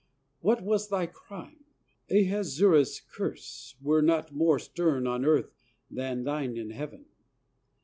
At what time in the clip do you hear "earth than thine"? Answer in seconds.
5.23-6.57